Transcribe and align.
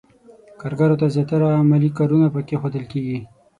کارګرو 0.61 0.99
ته 1.01 1.07
زیاتره 1.15 1.47
عملي 1.61 1.89
کارونه 1.97 2.27
پکې 2.33 2.55
ښودل 2.61 2.83
کېدل. 2.91 3.21